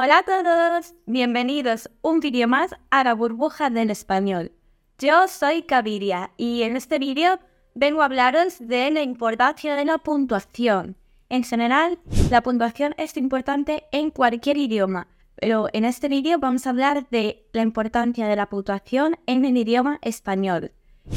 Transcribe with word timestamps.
Hola 0.00 0.18
a 0.18 0.22
todos, 0.22 0.94
bienvenidos 1.06 1.90
un 2.02 2.20
vídeo 2.20 2.46
más 2.46 2.72
a 2.88 3.02
la 3.02 3.14
burbuja 3.14 3.68
del 3.68 3.90
español. 3.90 4.52
Yo 4.96 5.26
soy 5.26 5.62
Caviria 5.62 6.30
y 6.36 6.62
en 6.62 6.76
este 6.76 7.00
vídeo 7.00 7.40
vengo 7.74 8.02
a 8.02 8.04
hablaros 8.04 8.60
de 8.60 8.92
la 8.92 9.02
importancia 9.02 9.74
de 9.74 9.84
la 9.84 9.98
puntuación. 9.98 10.94
En 11.30 11.42
general, 11.42 11.98
la 12.30 12.44
puntuación 12.44 12.94
es 12.96 13.16
importante 13.16 13.86
en 13.90 14.12
cualquier 14.12 14.58
idioma, 14.58 15.08
pero 15.34 15.66
en 15.72 15.84
este 15.84 16.08
vídeo 16.08 16.38
vamos 16.38 16.68
a 16.68 16.70
hablar 16.70 17.08
de 17.10 17.48
la 17.52 17.62
importancia 17.62 18.28
de 18.28 18.36
la 18.36 18.48
puntuación 18.48 19.16
en 19.26 19.44
el 19.44 19.56
idioma 19.56 19.98
español. 20.02 20.70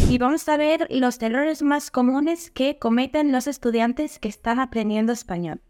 Y 0.09 0.17
vamos 0.17 0.49
a 0.49 0.57
ver 0.57 0.87
los 0.89 1.21
errores 1.21 1.61
más 1.61 1.91
comunes 1.91 2.49
que 2.49 2.79
cometen 2.79 3.31
los 3.31 3.45
estudiantes 3.45 4.17
que 4.17 4.29
están 4.29 4.59
aprendiendo 4.59 5.13
español. 5.13 5.61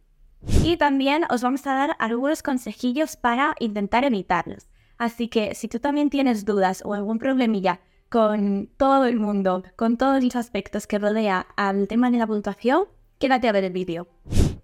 Y 0.63 0.77
también 0.77 1.23
os 1.29 1.41
vamos 1.41 1.65
a 1.67 1.73
dar 1.73 1.95
algunos 1.99 2.43
consejillos 2.43 3.15
para 3.15 3.55
intentar 3.59 4.03
evitarlos. 4.03 4.67
Así 4.97 5.27
que 5.27 5.55
si 5.55 5.67
tú 5.67 5.79
también 5.79 6.09
tienes 6.09 6.45
dudas 6.45 6.83
o 6.85 6.93
algún 6.93 7.19
problemilla 7.19 7.79
con 8.09 8.69
todo 8.77 9.05
el 9.05 9.19
mundo, 9.19 9.63
con 9.75 9.97
todos 9.97 10.23
los 10.23 10.35
aspectos 10.35 10.85
que 10.85 10.99
rodea 10.99 11.47
al 11.55 11.87
tema 11.87 12.11
de 12.11 12.17
la 12.17 12.27
puntuación, 12.27 12.85
quédate 13.17 13.47
a 13.47 13.51
ver 13.51 13.63
el 13.63 13.73
vídeo. 13.73 14.07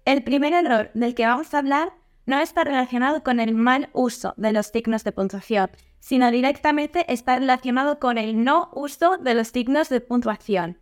El 0.04 0.22
primer 0.22 0.52
error 0.52 0.90
del 0.94 1.14
que 1.14 1.26
vamos 1.26 1.52
a 1.54 1.58
hablar 1.58 1.92
no 2.26 2.38
está 2.40 2.62
relacionado 2.62 3.22
con 3.22 3.40
el 3.40 3.54
mal 3.54 3.88
uso 3.92 4.34
de 4.36 4.52
los 4.52 4.66
signos 4.66 5.02
de 5.02 5.12
puntuación, 5.12 5.70
sino 5.98 6.30
directamente 6.30 7.10
está 7.12 7.38
relacionado 7.38 7.98
con 7.98 8.18
el 8.18 8.44
no 8.44 8.70
uso 8.74 9.16
de 9.16 9.34
los 9.34 9.48
signos 9.48 9.88
de 9.88 10.00
puntuación. 10.00 10.78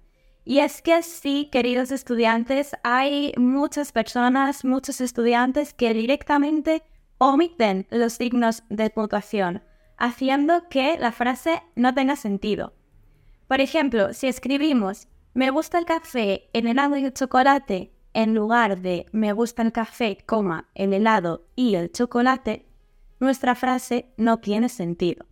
Y 0.48 0.60
es 0.60 0.80
que 0.80 1.02
sí, 1.02 1.48
queridos 1.50 1.90
estudiantes, 1.90 2.76
hay 2.84 3.32
muchas 3.36 3.90
personas, 3.90 4.64
muchos 4.64 5.00
estudiantes 5.00 5.74
que 5.74 5.92
directamente 5.92 6.84
omiten 7.18 7.88
los 7.90 8.12
signos 8.12 8.62
de 8.68 8.88
puntuación, 8.90 9.64
haciendo 9.96 10.68
que 10.68 10.98
la 10.98 11.10
frase 11.10 11.64
no 11.74 11.92
tenga 11.94 12.14
sentido. 12.14 12.74
Por 13.48 13.60
ejemplo, 13.60 14.14
si 14.14 14.28
escribimos 14.28 15.08
me 15.34 15.50
gusta 15.50 15.78
el 15.80 15.84
café, 15.84 16.48
el 16.52 16.68
helado 16.68 16.96
y 16.96 17.04
el 17.04 17.12
chocolate, 17.12 17.92
en 18.14 18.32
lugar 18.32 18.80
de 18.80 19.06
me 19.10 19.32
gusta 19.32 19.62
el 19.62 19.72
café, 19.72 20.18
el 20.74 20.92
helado 20.92 21.48
y 21.56 21.74
el 21.74 21.90
chocolate, 21.90 22.68
nuestra 23.18 23.56
frase 23.56 24.14
no 24.16 24.38
tiene 24.38 24.68
sentido. 24.68 25.26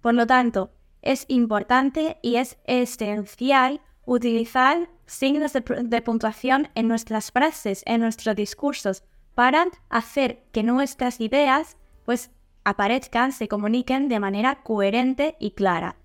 Por 0.00 0.14
lo 0.14 0.24
tanto, 0.24 0.70
es 1.02 1.24
importante 1.26 2.20
y 2.22 2.36
es 2.36 2.58
esencial 2.64 3.80
utilizar 4.06 4.88
signos 5.04 5.52
de, 5.52 6.02
puntuación 6.02 6.68
en 6.74 6.88
nuestras 6.88 7.30
frases, 7.30 7.82
en 7.84 8.00
nuestros 8.00 8.34
discursos, 8.34 9.02
para 9.34 9.66
hacer 9.90 10.44
que 10.52 10.62
nuestras 10.62 11.20
ideas 11.20 11.76
pues 12.04 12.30
aparezcan, 12.64 13.32
se 13.32 13.48
comuniquen 13.48 14.08
de 14.08 14.20
manera 14.20 14.62
coherente 14.62 15.36
y 15.38 15.50
clara. 15.50 15.96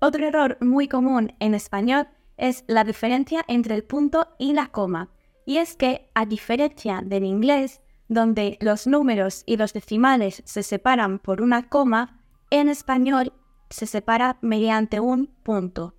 Otro 0.00 0.26
error 0.26 0.58
muy 0.60 0.88
común 0.88 1.34
en 1.40 1.54
español 1.54 2.08
es 2.36 2.64
la 2.66 2.84
diferencia 2.84 3.44
entre 3.48 3.74
el 3.74 3.84
punto 3.84 4.28
y 4.38 4.52
la 4.52 4.66
coma. 4.68 5.10
Y 5.46 5.58
es 5.58 5.76
que, 5.76 6.10
a 6.14 6.26
diferencia 6.26 7.02
del 7.04 7.24
inglés, 7.24 7.80
donde 8.08 8.58
los 8.60 8.86
números 8.86 9.42
y 9.46 9.56
los 9.56 9.72
decimales 9.72 10.42
se 10.44 10.62
separan 10.62 11.18
por 11.18 11.42
una 11.42 11.68
coma, 11.68 12.20
en 12.50 12.68
español 12.68 13.32
se 13.68 13.86
separa 13.86 14.38
mediante 14.40 15.00
un 15.00 15.28
punto. 15.42 15.94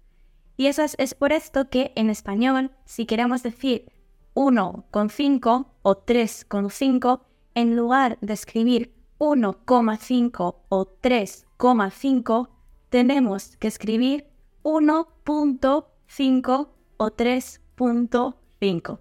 Y 0.58 0.68
eso 0.68 0.84
es, 0.98 1.16
por 1.16 1.34
esto 1.34 1.70
que 1.70 1.92
en 1.96 2.10
español, 2.10 2.72
si 2.86 3.06
queremos 3.06 3.44
decir 3.44 3.92
1,5 4.36 5.68
o 5.82 6.06
3,5, 6.06 7.22
en 7.56 7.76
lugar 7.76 8.18
de 8.22 8.34
escribir 8.34 8.94
1,5 9.20 10.56
o 10.70 10.86
3,5, 11.02 12.50
tenemos 12.90 13.58
que 13.58 13.68
escribir 13.68 14.28
1.5 14.64 16.70
o 16.98 17.12
3.5. 17.12 19.00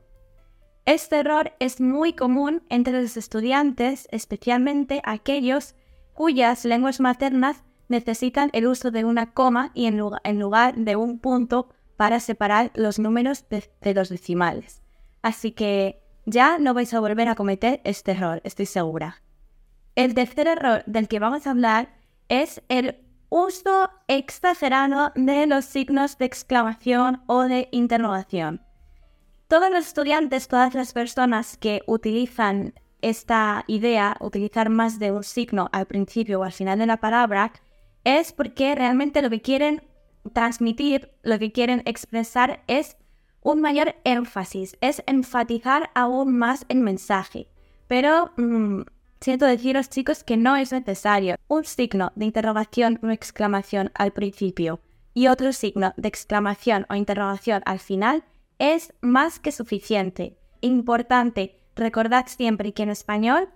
Este 0.87 1.17
error 1.17 1.53
es 1.61 1.81
muy 1.81 2.15
común 2.15 2.63
entre 2.69 3.01
los 3.01 3.17
estudiantes, 3.17 4.09
especialmente 4.11 5.01
aquellos 5.05 5.77
cuyas 6.15 6.65
lenguas 6.65 7.01
maternas 7.01 7.63
necesitan 7.91 8.51
el 8.53 8.67
uso 8.67 8.91
de 8.91 9.05
una 9.05 9.33
coma 9.33 9.73
y 9.75 9.87
en 9.87 9.99
lugar, 9.99 10.75
de 10.77 10.97
un 10.97 11.19
punto 11.19 11.69
para 11.97 12.21
separar 12.21 12.71
los 12.75 12.99
números 12.99 13.45
de, 13.51 13.95
los 13.95 14.09
decimales. 14.09 14.83
Así 15.23 15.53
que 15.53 16.03
ya 16.25 16.59
no 16.59 16.73
vais 16.73 16.95
a 16.95 17.01
volver 17.01 17.29
a 17.29 17.35
cometer 17.35 17.81
este 17.85 18.13
error, 18.13 18.41
estoy 18.45 18.67
segura. 18.67 19.23
El 19.97 20.15
tercer 20.15 20.47
error 20.47 20.83
del 20.87 21.09
que 21.09 21.19
vamos 21.19 21.47
a 21.47 21.51
hablar 21.51 21.95
es 22.29 22.63
el 22.69 22.97
uso 23.29 23.91
exagerado 24.09 25.13
de 25.15 25.47
los 25.47 25.65
signos 25.65 26.17
de 26.17 26.25
exclamación 26.25 27.23
o 27.27 27.43
de 27.43 27.69
interrogación. 27.73 28.63
Todos 29.49 29.71
los 29.71 29.87
estudiantes, 29.87 30.49
todas 30.49 30.75
las 30.75 30.93
personas 30.93 31.57
que 31.57 31.83
utilizan 31.87 32.73
esta 33.03 33.65
idea, 33.67 34.17
utilizar 34.21 34.71
más 34.71 34.99
de 34.99 35.11
un 35.11 35.25
signo 35.25 35.69
al 35.73 35.87
principio 35.87 36.41
o 36.41 36.45
al 36.45 36.53
final 36.53 36.79
de 36.79 36.87
la 36.87 36.99
palabra, 36.99 37.53
es 38.05 38.33
porque 38.33 38.75
realmente 38.75 39.23
lo 39.23 39.31
que 39.31 39.41
quieren 39.41 39.83
transmitir, 40.33 41.13
lo 41.23 41.39
que 41.39 41.53
quieren 41.53 41.83
expresar 41.85 42.63
es 42.67 42.97
un 43.43 43.61
mayor 43.61 43.97
énfasis, 44.05 44.77
es 44.81 45.03
enfatizar 45.07 45.91
aún 45.95 46.37
más 46.37 46.67
el 46.69 46.79
mensaje. 46.81 47.49
Pero 47.89 48.33
mm, 48.37 48.83
siento 49.21 49.47
deciros 49.47 49.89
chicos 49.89 50.25
que 50.25 50.37
no 50.37 50.57
es 50.57 50.73
necesario 50.73 51.37
un 51.49 51.65
signo 51.65 52.13
de 52.15 52.27
interrogación 52.27 52.99
o 53.03 53.11
exclamación 53.11 53.91
al 53.95 54.13
principio 54.13 54.81
y 55.15 55.27
otro 55.27 55.53
signo 55.53 55.93
de 55.97 56.09
exclamación 56.09 56.87
o 56.89 56.95
interrogación 56.95 57.63
al 57.67 57.79
final 57.79 58.25
es 58.59 58.93
más 59.01 59.39
que 59.41 59.53
suficiente. 59.53 60.37
Importante, 60.61 61.59
recordad 61.75 62.27
siempre 62.29 62.73
que 62.73 62.83
en 62.83 62.91
español 62.91 63.49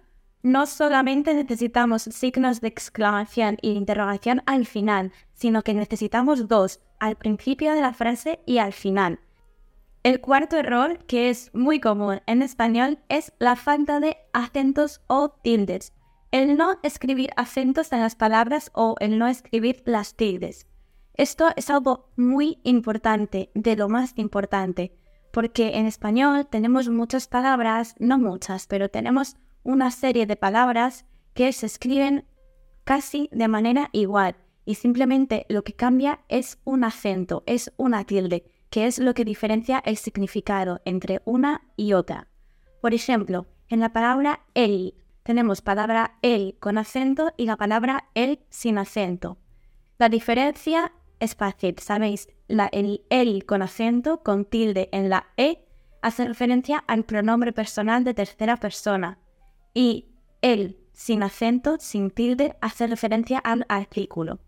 no 0.44 0.66
solamente 0.66 1.32
necesitamos 1.32 2.02
signos 2.02 2.60
de 2.60 2.68
exclamación 2.68 3.56
y 3.62 3.70
interrogación 3.70 4.42
al 4.44 4.66
final, 4.66 5.10
sino 5.32 5.62
que 5.62 5.72
necesitamos 5.72 6.48
dos, 6.48 6.80
al 7.00 7.16
principio 7.16 7.72
de 7.72 7.80
la 7.80 7.94
frase 7.94 8.40
y 8.44 8.58
al 8.58 8.74
final. 8.74 9.20
El 10.02 10.20
cuarto 10.20 10.58
error, 10.58 10.98
que 11.06 11.30
es 11.30 11.50
muy 11.54 11.80
común 11.80 12.20
en 12.26 12.42
español, 12.42 12.98
es 13.08 13.32
la 13.38 13.56
falta 13.56 14.00
de 14.00 14.18
acentos 14.34 15.00
o 15.06 15.30
tildes. 15.30 15.94
El 16.30 16.58
no 16.58 16.78
escribir 16.82 17.30
acentos 17.36 17.90
en 17.92 18.00
las 18.00 18.14
palabras 18.14 18.70
o 18.74 18.96
el 19.00 19.18
no 19.18 19.28
escribir 19.28 19.82
las 19.86 20.14
tildes. 20.14 20.66
Esto 21.14 21.48
es 21.56 21.70
algo 21.70 22.10
muy 22.16 22.58
importante, 22.64 23.50
de 23.54 23.76
lo 23.76 23.88
más 23.88 24.12
importante, 24.16 24.94
porque 25.32 25.78
en 25.78 25.86
español 25.86 26.46
tenemos 26.50 26.90
muchas 26.90 27.28
palabras, 27.28 27.94
no 27.98 28.18
muchas, 28.18 28.66
pero 28.66 28.90
tenemos 28.90 29.36
una 29.64 29.90
serie 29.90 30.26
de 30.26 30.36
palabras 30.36 31.04
que 31.34 31.52
se 31.52 31.66
escriben 31.66 32.26
casi 32.84 33.28
de 33.32 33.48
manera 33.48 33.90
igual 33.92 34.36
y 34.64 34.76
simplemente 34.76 35.46
lo 35.48 35.64
que 35.64 35.74
cambia 35.74 36.20
es 36.28 36.58
un 36.64 36.84
acento, 36.84 37.42
es 37.46 37.72
una 37.76 38.04
tilde, 38.04 38.44
que 38.70 38.86
es 38.86 38.98
lo 38.98 39.14
que 39.14 39.24
diferencia 39.24 39.82
el 39.84 39.96
significado 39.96 40.80
entre 40.84 41.20
una 41.24 41.62
y 41.76 41.92
otra. 41.92 42.28
Por 42.80 42.94
ejemplo, 42.94 43.46
en 43.68 43.80
la 43.80 43.92
palabra 43.92 44.40
el 44.54 44.94
tenemos 45.22 45.62
palabra 45.62 46.18
el 46.22 46.56
con 46.60 46.76
acento 46.76 47.32
y 47.36 47.46
la 47.46 47.56
palabra 47.56 48.08
el 48.14 48.40
sin 48.50 48.78
acento. 48.78 49.38
La 49.98 50.08
diferencia 50.08 50.92
es 51.18 51.34
fácil, 51.34 51.78
sabéis, 51.78 52.28
la, 52.46 52.66
el 52.66 53.04
el 53.08 53.46
con 53.46 53.62
acento 53.62 54.22
con 54.22 54.44
tilde 54.44 54.90
en 54.92 55.08
la 55.08 55.28
e 55.36 55.64
hace 56.02 56.26
referencia 56.26 56.84
al 56.86 57.04
pronombre 57.04 57.52
personal 57.52 58.04
de 58.04 58.12
tercera 58.12 58.58
persona, 58.58 59.18
y 59.74 60.06
el 60.40 60.78
sin 60.92 61.22
acento, 61.24 61.76
sin 61.80 62.10
tilde, 62.10 62.56
hace 62.60 62.86
referencia 62.86 63.38
al 63.38 63.66
artículo. 63.68 64.38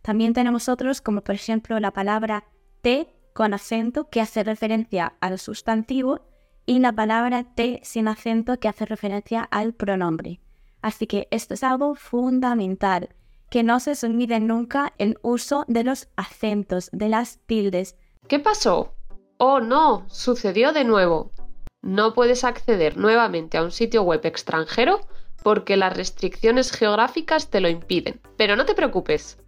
También 0.00 0.32
tenemos 0.32 0.68
otros 0.68 1.00
como 1.00 1.22
por 1.22 1.34
ejemplo 1.34 1.78
la 1.80 1.92
palabra 1.92 2.44
te 2.80 3.08
con 3.34 3.52
acento 3.52 4.08
que 4.08 4.20
hace 4.20 4.44
referencia 4.44 5.14
al 5.20 5.38
sustantivo 5.38 6.20
y 6.64 6.78
la 6.78 6.92
palabra 6.92 7.44
te 7.54 7.80
sin 7.82 8.08
acento 8.08 8.58
que 8.58 8.68
hace 8.68 8.86
referencia 8.86 9.42
al 9.42 9.74
pronombre. 9.74 10.40
Así 10.80 11.06
que 11.06 11.26
esto 11.30 11.54
es 11.54 11.64
algo 11.64 11.96
fundamental, 11.96 13.08
que 13.50 13.64
no 13.64 13.80
se 13.80 13.94
olvide 14.06 14.38
nunca 14.40 14.92
el 14.98 15.18
uso 15.22 15.64
de 15.66 15.82
los 15.84 16.08
acentos, 16.16 16.88
de 16.92 17.08
las 17.08 17.38
tildes. 17.46 17.96
¿Qué 18.28 18.38
pasó? 18.38 18.94
Oh 19.38 19.60
no, 19.60 20.04
sucedió 20.08 20.72
de 20.72 20.84
nuevo 20.84 21.32
no 21.82 22.14
puedes 22.14 22.44
acceder 22.44 22.96
nuevamente 22.96 23.58
a 23.58 23.62
un 23.62 23.70
sitio 23.70 24.02
web 24.02 24.20
extranjero 24.24 25.00
porque 25.42 25.76
las 25.76 25.96
restricciones 25.96 26.72
geográficas 26.72 27.50
te 27.50 27.60
lo 27.60 27.68
impiden. 27.68 28.20
Pero 28.36 28.56
no 28.56 28.64
te 28.64 28.74
preocupes, 28.74 29.38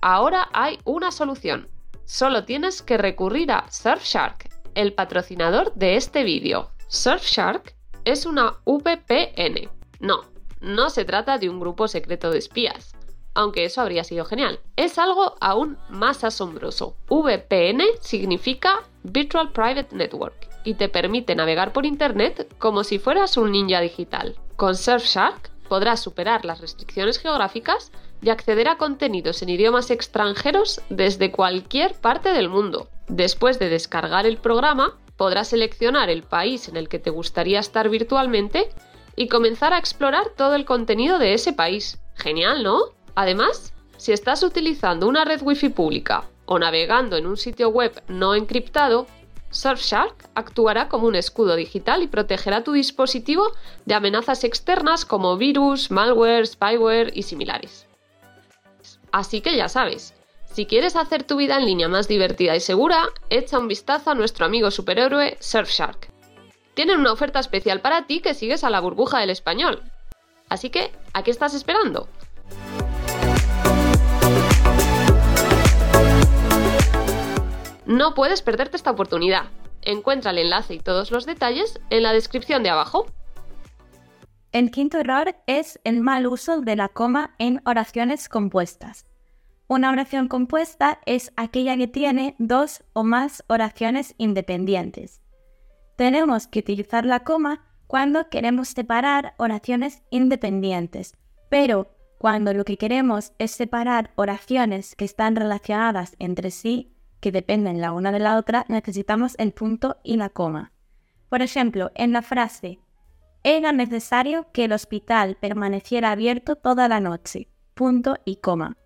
ahora 0.00 0.48
hay 0.54 0.78
una 0.84 1.10
solución. 1.10 1.68
Solo 2.06 2.44
tienes 2.44 2.80
que 2.80 2.96
recurrir 2.96 3.52
a 3.52 3.70
Surfshark, 3.70 4.48
el 4.74 4.94
patrocinador 4.94 5.74
de 5.74 5.96
este 5.96 6.24
vídeo. 6.24 6.70
Surfshark 6.88 7.74
es 8.04 8.24
una 8.24 8.58
VPN. 8.64 9.68
No, 10.00 10.22
no 10.60 10.88
se 10.88 11.04
trata 11.04 11.36
de 11.36 11.50
un 11.50 11.60
grupo 11.60 11.88
secreto 11.88 12.30
de 12.30 12.38
espías, 12.38 12.94
aunque 13.34 13.64
eso 13.64 13.82
habría 13.82 14.04
sido 14.04 14.24
genial. 14.24 14.60
Es 14.76 14.98
algo 14.98 15.36
aún 15.40 15.76
más 15.90 16.24
asombroso. 16.24 16.96
VPN 17.08 17.82
significa 18.00 18.82
Virtual 19.02 19.52
Private 19.52 19.94
Network 19.94 20.53
y 20.64 20.74
te 20.74 20.88
permite 20.88 21.34
navegar 21.34 21.72
por 21.72 21.86
Internet 21.86 22.52
como 22.58 22.84
si 22.84 22.98
fueras 22.98 23.36
un 23.36 23.52
ninja 23.52 23.80
digital. 23.80 24.36
Con 24.56 24.74
Surfshark 24.74 25.50
podrás 25.68 26.00
superar 26.00 26.44
las 26.44 26.60
restricciones 26.60 27.18
geográficas 27.18 27.92
y 28.22 28.30
acceder 28.30 28.68
a 28.68 28.78
contenidos 28.78 29.42
en 29.42 29.50
idiomas 29.50 29.90
extranjeros 29.90 30.80
desde 30.88 31.30
cualquier 31.30 31.94
parte 31.94 32.30
del 32.30 32.48
mundo. 32.48 32.88
Después 33.08 33.58
de 33.58 33.68
descargar 33.68 34.26
el 34.26 34.38
programa, 34.38 34.96
podrás 35.16 35.48
seleccionar 35.48 36.08
el 36.10 36.22
país 36.22 36.68
en 36.68 36.76
el 36.76 36.88
que 36.88 36.98
te 36.98 37.10
gustaría 37.10 37.60
estar 37.60 37.88
virtualmente 37.88 38.70
y 39.16 39.28
comenzar 39.28 39.72
a 39.72 39.78
explorar 39.78 40.30
todo 40.36 40.54
el 40.54 40.64
contenido 40.64 41.18
de 41.18 41.34
ese 41.34 41.52
país. 41.52 42.00
Genial, 42.14 42.62
¿no? 42.62 42.80
Además, 43.14 43.74
si 43.96 44.12
estás 44.12 44.42
utilizando 44.42 45.06
una 45.06 45.24
red 45.24 45.42
wifi 45.42 45.68
pública 45.68 46.24
o 46.46 46.58
navegando 46.58 47.16
en 47.16 47.26
un 47.26 47.36
sitio 47.36 47.68
web 47.68 48.02
no 48.08 48.34
encriptado, 48.34 49.06
Surfshark 49.54 50.28
actuará 50.34 50.88
como 50.88 51.06
un 51.06 51.14
escudo 51.14 51.54
digital 51.54 52.02
y 52.02 52.08
protegerá 52.08 52.64
tu 52.64 52.72
dispositivo 52.72 53.52
de 53.84 53.94
amenazas 53.94 54.42
externas 54.42 55.04
como 55.04 55.36
virus, 55.36 55.92
malware, 55.92 56.46
spyware 56.46 57.12
y 57.14 57.22
similares. 57.22 57.86
Así 59.12 59.40
que 59.40 59.56
ya 59.56 59.68
sabes, 59.68 60.12
si 60.52 60.66
quieres 60.66 60.96
hacer 60.96 61.22
tu 61.22 61.36
vida 61.36 61.56
en 61.56 61.66
línea 61.66 61.88
más 61.88 62.08
divertida 62.08 62.56
y 62.56 62.60
segura, 62.60 63.08
echa 63.30 63.58
un 63.58 63.68
vistazo 63.68 64.10
a 64.10 64.14
nuestro 64.16 64.44
amigo 64.44 64.72
superhéroe 64.72 65.36
Surfshark. 65.40 66.10
Tienen 66.74 66.98
una 66.98 67.12
oferta 67.12 67.38
especial 67.38 67.80
para 67.80 68.06
ti 68.06 68.20
que 68.20 68.34
sigues 68.34 68.64
a 68.64 68.70
la 68.70 68.80
burbuja 68.80 69.20
del 69.20 69.30
español. 69.30 69.82
Así 70.48 70.70
que, 70.70 70.90
¿a 71.12 71.22
qué 71.22 71.30
estás 71.30 71.54
esperando? 71.54 72.08
No 77.94 78.12
puedes 78.12 78.42
perderte 78.42 78.76
esta 78.76 78.90
oportunidad. 78.90 79.44
Encuentra 79.80 80.32
el 80.32 80.38
enlace 80.38 80.74
y 80.74 80.80
todos 80.80 81.12
los 81.12 81.26
detalles 81.26 81.78
en 81.90 82.02
la 82.02 82.12
descripción 82.12 82.64
de 82.64 82.70
abajo. 82.70 83.06
El 84.50 84.72
quinto 84.72 84.98
error 84.98 85.36
es 85.46 85.78
el 85.84 86.00
mal 86.00 86.26
uso 86.26 86.60
de 86.60 86.74
la 86.74 86.88
coma 86.88 87.36
en 87.38 87.62
oraciones 87.64 88.28
compuestas. 88.28 89.06
Una 89.68 89.92
oración 89.92 90.26
compuesta 90.26 90.98
es 91.06 91.32
aquella 91.36 91.76
que 91.76 91.86
tiene 91.86 92.34
dos 92.40 92.82
o 92.94 93.04
más 93.04 93.44
oraciones 93.46 94.16
independientes. 94.18 95.20
Tenemos 95.96 96.48
que 96.48 96.58
utilizar 96.58 97.06
la 97.06 97.22
coma 97.22 97.64
cuando 97.86 98.28
queremos 98.28 98.70
separar 98.70 99.34
oraciones 99.36 100.02
independientes, 100.10 101.14
pero 101.48 101.94
cuando 102.18 102.54
lo 102.54 102.64
que 102.64 102.76
queremos 102.76 103.34
es 103.38 103.52
separar 103.52 104.10
oraciones 104.16 104.96
que 104.96 105.04
están 105.04 105.36
relacionadas 105.36 106.16
entre 106.18 106.50
sí, 106.50 106.93
que 107.24 107.32
dependen 107.32 107.80
la 107.80 107.92
una 107.92 108.12
de 108.12 108.18
la 108.18 108.36
otra, 108.36 108.66
necesitamos 108.68 109.34
el 109.38 109.52
punto 109.52 109.96
y 110.04 110.18
la 110.18 110.28
coma. 110.28 110.72
Por 111.30 111.40
ejemplo, 111.40 111.90
en 111.94 112.12
la 112.12 112.20
frase, 112.20 112.80
era 113.42 113.72
necesario 113.72 114.52
que 114.52 114.66
el 114.66 114.72
hospital 114.74 115.38
permaneciera 115.40 116.10
abierto 116.10 116.56
toda 116.56 116.86
la 116.86 117.00
noche, 117.00 117.48
punto 117.72 118.18
y 118.26 118.36
coma. 118.36 118.76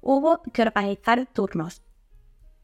Hubo 0.00 0.42
que 0.52 0.62
organizar 0.62 1.26
turnos. 1.26 1.82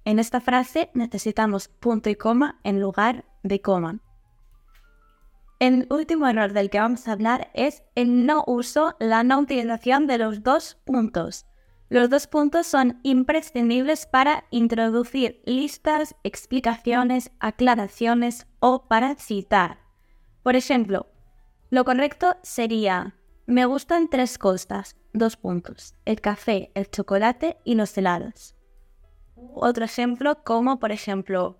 En 0.05 0.21
esta 0.21 0.41
frase 0.41 0.93
necesitamos 0.95 1.67
punto 1.67 2.11
y 2.11 2.15
coma 2.15 2.61
en 2.63 2.81
lugar 2.81 3.25
de 3.43 3.61
coma. 3.61 3.99
El 5.59 5.89
último 5.91 6.29
error 6.29 6.53
del 6.53 6.71
que 6.71 6.79
vamos 6.79 7.09
a 7.09 7.13
hablar 7.13 7.51
es 7.55 7.83
el 7.97 8.25
no 8.25 8.45
uso, 8.47 8.95
la 9.01 9.25
no 9.25 9.41
utilización 9.41 10.07
de 10.07 10.19
los 10.19 10.45
dos 10.45 10.77
puntos. 10.85 11.45
Los 11.91 12.09
dos 12.11 12.27
puntos 12.27 12.67
son 12.67 12.99
imprescindibles 13.03 14.07
para 14.07 14.45
introducir 14.51 15.43
listas, 15.45 16.17
explicaciones, 16.25 17.31
aclaraciones 17.41 18.47
o 18.61 18.89
para 18.89 19.15
citar. 19.17 19.79
Por 20.43 20.57
ejemplo, 20.57 21.07
lo 21.71 21.85
correcto 21.85 22.37
sería, 22.43 23.17
me 23.47 23.67
gustan 23.67 24.09
tres 24.09 24.39
cosas, 24.39 24.97
dos 25.13 25.37
puntos, 25.37 25.95
el 26.05 26.21
café, 26.21 26.71
el 26.75 26.91
chocolate 26.91 27.59
y 27.65 27.75
los 27.75 27.97
helados. 27.99 28.57
Otro 29.37 29.85
ejemplo 29.85 30.43
como 30.43 30.79
por 30.79 30.91
ejemplo, 30.91 31.59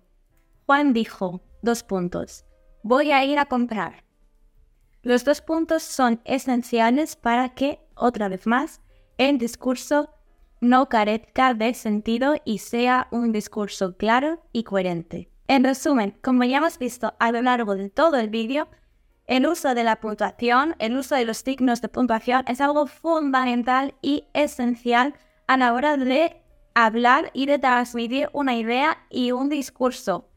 Juan 0.65 0.93
dijo, 0.93 1.41
dos 1.61 1.83
puntos, 1.83 2.45
voy 2.81 3.11
a 3.11 3.23
ir 3.23 3.37
a 3.37 3.45
comprar. 3.45 4.03
Los 5.03 5.23
dos 5.23 5.41
puntos 5.41 5.83
son 5.83 6.19
esenciales 6.25 7.15
para 7.15 7.49
que, 7.49 7.79
otra 7.93 8.27
vez 8.27 8.47
más, 8.47 8.81
el 9.17 9.37
discurso 9.37 10.09
no 10.61 10.89
carezca 10.89 11.53
de 11.53 11.73
sentido 11.73 12.35
y 12.43 12.59
sea 12.59 13.07
un 13.11 13.31
discurso 13.31 13.95
claro 13.97 14.41
y 14.51 14.63
coherente. 14.63 15.29
En 15.47 15.63
resumen, 15.63 16.17
como 16.21 16.43
ya 16.43 16.57
hemos 16.57 16.79
visto 16.79 17.13
a 17.19 17.31
lo 17.31 17.41
largo 17.41 17.75
de 17.75 17.89
todo 17.89 18.17
el 18.17 18.29
vídeo, 18.29 18.67
el 19.27 19.47
uso 19.47 19.75
de 19.75 19.83
la 19.83 19.99
puntuación, 19.99 20.75
el 20.79 20.97
uso 20.97 21.15
de 21.15 21.25
los 21.25 21.37
signos 21.37 21.81
de 21.81 21.89
puntuación 21.89 22.43
es 22.47 22.61
algo 22.61 22.87
fundamental 22.87 23.95
y 24.01 24.25
esencial 24.33 25.15
a 25.47 25.57
la 25.57 25.73
hora 25.73 25.97
de 25.97 26.41
hablar 26.73 27.31
y 27.33 27.45
de 27.45 27.59
transmitir 27.59 28.29
una 28.33 28.55
idea 28.55 28.97
y 29.09 29.31
un 29.31 29.49
discurso. 29.49 30.29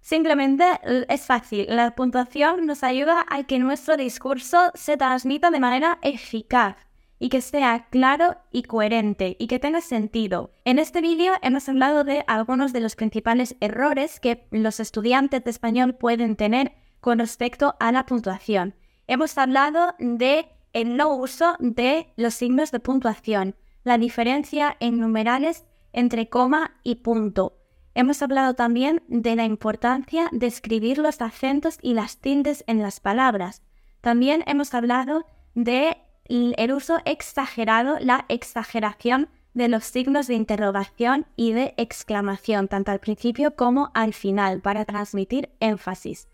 Simplemente 0.00 0.64
es 1.08 1.26
fácil, 1.26 1.66
la 1.68 1.94
puntuación 1.94 2.66
nos 2.66 2.82
ayuda 2.82 3.26
a 3.28 3.44
que 3.44 3.58
nuestro 3.58 3.96
discurso 3.96 4.70
se 4.74 4.96
transmita 4.96 5.50
de 5.50 5.60
manera 5.60 5.98
eficaz 6.02 6.89
y 7.20 7.28
que 7.28 7.42
sea 7.42 7.86
claro 7.90 8.38
y 8.50 8.64
coherente 8.64 9.36
y 9.38 9.46
que 9.46 9.60
tenga 9.60 9.82
sentido. 9.82 10.50
En 10.64 10.80
este 10.80 11.00
vídeo 11.00 11.34
hemos 11.42 11.68
hablado 11.68 12.02
de 12.02 12.24
algunos 12.26 12.72
de 12.72 12.80
los 12.80 12.96
principales 12.96 13.54
errores 13.60 14.18
que 14.18 14.48
los 14.50 14.80
estudiantes 14.80 15.44
de 15.44 15.50
español 15.50 15.94
pueden 15.94 16.34
tener 16.34 16.72
con 17.00 17.18
respecto 17.18 17.76
a 17.78 17.92
la 17.92 18.06
puntuación. 18.06 18.74
Hemos 19.06 19.36
hablado 19.38 19.94
de 19.98 20.48
el 20.72 20.96
no 20.96 21.14
uso 21.14 21.56
de 21.60 22.08
los 22.16 22.34
signos 22.34 22.70
de 22.70 22.80
puntuación, 22.80 23.54
la 23.84 23.98
diferencia 23.98 24.76
en 24.80 24.98
numerales 24.98 25.64
entre 25.92 26.28
coma 26.28 26.78
y 26.82 26.96
punto. 26.96 27.58
Hemos 27.94 28.22
hablado 28.22 28.54
también 28.54 29.02
de 29.08 29.36
la 29.36 29.44
importancia 29.44 30.28
de 30.32 30.46
escribir 30.46 30.96
los 30.96 31.20
acentos 31.20 31.78
y 31.82 31.92
las 31.92 32.18
tildes 32.18 32.64
en 32.66 32.80
las 32.80 33.00
palabras. 33.00 33.62
También 34.00 34.42
hemos 34.46 34.72
hablado 34.72 35.26
de 35.54 35.98
el 36.30 36.72
uso 36.72 36.98
exagerado, 37.04 37.98
la 38.00 38.24
exageración 38.28 39.28
de 39.52 39.68
los 39.68 39.84
signos 39.84 40.28
de 40.28 40.34
interrogación 40.34 41.26
y 41.36 41.52
de 41.52 41.74
exclamación, 41.76 42.68
tanto 42.68 42.92
al 42.92 43.00
principio 43.00 43.56
como 43.56 43.90
al 43.94 44.14
final, 44.14 44.60
para 44.60 44.84
transmitir 44.84 45.50
énfasis. 45.58 46.28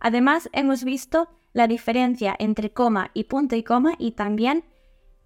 Además, 0.00 0.48
hemos 0.52 0.84
visto 0.84 1.28
la 1.52 1.68
diferencia 1.68 2.34
entre 2.38 2.72
coma 2.72 3.10
y 3.12 3.24
punto 3.24 3.54
y 3.54 3.62
coma 3.62 3.92
y 3.98 4.12
también 4.12 4.64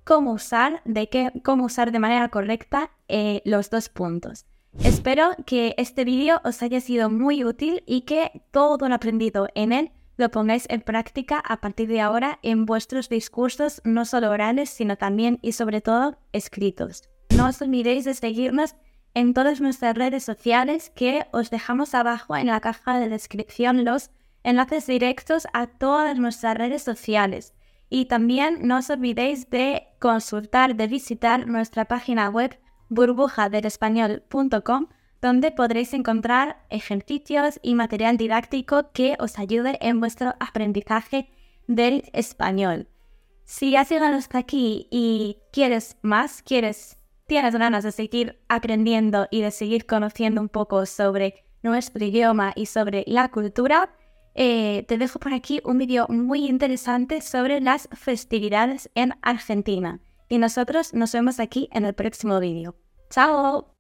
cómo 0.02 0.32
usar 0.32 0.82
de, 0.84 1.08
qué, 1.08 1.32
cómo 1.44 1.64
usar 1.64 1.92
de 1.92 2.00
manera 2.00 2.28
correcta 2.28 2.90
eh, 3.08 3.42
los 3.44 3.70
dos 3.70 3.88
puntos. 3.88 4.44
Espero 4.82 5.30
que 5.46 5.74
este 5.78 6.04
vídeo 6.04 6.40
os 6.44 6.62
haya 6.62 6.80
sido 6.80 7.08
muy 7.08 7.44
útil 7.44 7.82
y 7.86 8.02
que 8.02 8.42
todo 8.50 8.88
lo 8.88 8.94
aprendido 8.94 9.48
en 9.54 9.72
él 9.72 9.90
lo 10.16 10.30
pongáis 10.30 10.66
en 10.68 10.80
práctica 10.80 11.38
a 11.38 11.60
partir 11.60 11.88
de 11.88 12.00
ahora 12.00 12.38
en 12.42 12.66
vuestros 12.66 13.08
discursos, 13.08 13.80
no 13.84 14.04
solo 14.04 14.30
orales, 14.30 14.70
sino 14.70 14.96
también 14.96 15.38
y 15.42 15.52
sobre 15.52 15.80
todo 15.80 16.18
escritos. 16.32 17.08
No 17.36 17.48
os 17.48 17.60
olvidéis 17.60 18.04
de 18.04 18.14
seguirnos 18.14 18.74
en 19.14 19.34
todas 19.34 19.60
nuestras 19.60 19.94
redes 19.96 20.24
sociales 20.24 20.90
que 20.94 21.26
os 21.32 21.50
dejamos 21.50 21.94
abajo 21.94 22.36
en 22.36 22.46
la 22.48 22.60
caja 22.60 22.98
de 22.98 23.08
descripción 23.08 23.84
los 23.84 24.10
enlaces 24.42 24.86
directos 24.86 25.46
a 25.52 25.66
todas 25.66 26.18
nuestras 26.18 26.56
redes 26.56 26.82
sociales. 26.82 27.54
Y 27.88 28.06
también 28.06 28.66
no 28.66 28.78
os 28.78 28.90
olvidéis 28.90 29.48
de 29.50 29.86
consultar, 30.00 30.76
de 30.76 30.86
visitar 30.86 31.46
nuestra 31.46 31.84
página 31.86 32.28
web 32.28 32.58
burbujadelespañol.com 32.88 34.86
donde 35.26 35.50
podréis 35.50 35.92
encontrar 35.92 36.64
ejercicios 36.70 37.58
y 37.60 37.74
material 37.74 38.16
didáctico 38.16 38.92
que 38.92 39.16
os 39.18 39.40
ayude 39.40 39.76
en 39.80 39.98
vuestro 39.98 40.34
aprendizaje 40.38 41.28
del 41.66 42.04
español. 42.12 42.86
Si 43.44 43.74
has 43.74 43.90
llegado 43.90 44.14
hasta 44.14 44.38
aquí 44.38 44.86
y 44.88 45.38
quieres 45.52 45.96
más, 46.02 46.42
quieres, 46.42 46.96
tienes 47.26 47.56
ganas 47.56 47.82
de 47.82 47.90
seguir 47.90 48.38
aprendiendo 48.48 49.26
y 49.32 49.40
de 49.40 49.50
seguir 49.50 49.84
conociendo 49.84 50.40
un 50.40 50.48
poco 50.48 50.86
sobre 50.86 51.44
nuestro 51.60 52.04
idioma 52.04 52.52
y 52.54 52.66
sobre 52.66 53.02
la 53.08 53.28
cultura, 53.28 53.96
eh, 54.36 54.84
te 54.86 54.96
dejo 54.96 55.18
por 55.18 55.34
aquí 55.34 55.60
un 55.64 55.78
vídeo 55.78 56.06
muy 56.08 56.46
interesante 56.46 57.20
sobre 57.20 57.60
las 57.60 57.88
festividades 57.92 58.90
en 58.94 59.14
Argentina. 59.22 59.98
Y 60.28 60.38
nosotros 60.38 60.94
nos 60.94 61.10
vemos 61.10 61.40
aquí 61.40 61.68
en 61.72 61.84
el 61.84 61.94
próximo 61.94 62.38
vídeo. 62.38 62.76
¡Chao! 63.10 63.75